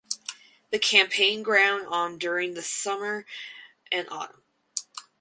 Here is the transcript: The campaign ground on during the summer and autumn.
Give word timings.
The 0.71 0.79
campaign 0.79 1.43
ground 1.43 1.85
on 1.85 2.17
during 2.17 2.55
the 2.55 2.63
summer 2.63 3.23
and 3.91 4.07
autumn. 4.09 4.41